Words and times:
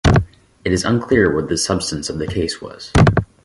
It 0.65 0.73
is 0.73 0.83
unclear 0.83 1.31
what 1.31 1.47
the 1.47 1.59
substance 1.59 2.09
of 2.09 2.17
the 2.17 2.25
case 2.25 2.59
was. 2.59 2.91